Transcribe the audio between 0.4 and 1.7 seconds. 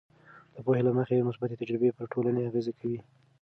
د پوهې له مخې، مثبتې